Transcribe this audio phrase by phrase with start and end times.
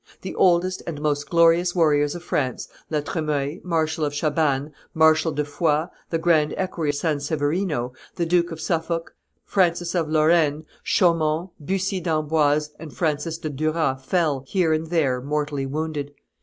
[0.21, 5.45] The oldest and most glorious warriors of France, La Tremoille, Marshal de Chabannes, Marshal de
[5.45, 9.13] Foix, the grand equerry San Severino, the Duke of Suffolk,
[9.45, 15.67] Francis of Lorraine, Chaumont, Bussy d'Amboise, and Francis de Duras fell, here and there, mortally
[15.67, 16.15] wounded.